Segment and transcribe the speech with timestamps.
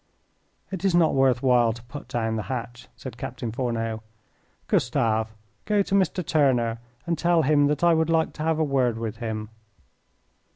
[0.71, 4.01] "It is not worth while to put down the hatch," said Captain Fourneau.
[4.65, 5.31] "Gustav,
[5.65, 6.25] go to Mr.
[6.25, 9.49] Turner and tell him that I would like to have a word with him."